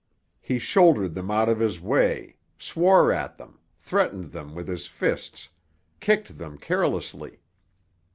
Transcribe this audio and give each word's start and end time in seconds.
He 0.39 0.57
shouldered 0.57 1.13
them 1.13 1.29
out 1.29 1.47
of 1.47 1.59
his 1.59 1.79
way, 1.79 2.35
swore 2.57 3.11
at 3.13 3.37
them, 3.37 3.59
threatened 3.77 4.31
them 4.31 4.55
with 4.55 4.67
his 4.67 4.87
fists, 4.87 5.49
kicked 5.99 6.39
them 6.39 6.57
carelessly. 6.57 7.39